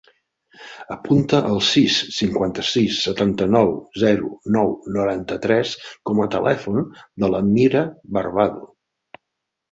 Apunta 0.93 1.39
el 1.47 1.59
sis, 1.65 1.97
cinquanta-sis, 2.19 2.95
setanta-nou, 3.07 3.69
zero, 4.03 4.29
nou, 4.55 4.71
noranta-tres 4.95 5.73
com 6.11 6.23
a 6.23 6.27
telèfon 6.37 6.89
de 7.25 7.29
la 7.35 7.43
Mirha 7.51 7.85
Barbado. 8.17 8.65